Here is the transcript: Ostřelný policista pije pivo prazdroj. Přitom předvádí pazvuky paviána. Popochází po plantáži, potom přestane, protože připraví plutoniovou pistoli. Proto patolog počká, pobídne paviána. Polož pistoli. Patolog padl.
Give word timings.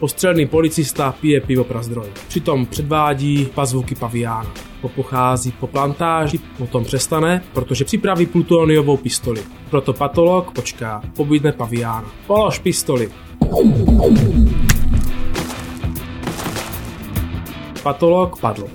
Ostřelný 0.00 0.46
policista 0.46 1.14
pije 1.20 1.40
pivo 1.40 1.64
prazdroj. 1.64 2.06
Přitom 2.28 2.66
předvádí 2.66 3.48
pazvuky 3.54 3.94
paviána. 3.94 4.52
Popochází 4.80 5.52
po 5.52 5.66
plantáži, 5.66 6.40
potom 6.58 6.84
přestane, 6.84 7.42
protože 7.52 7.84
připraví 7.84 8.26
plutoniovou 8.26 8.96
pistoli. 8.96 9.40
Proto 9.70 9.92
patolog 9.92 10.52
počká, 10.52 11.02
pobídne 11.16 11.52
paviána. 11.52 12.10
Polož 12.26 12.58
pistoli. 12.58 13.10
Patolog 17.82 18.40
padl. 18.40 18.68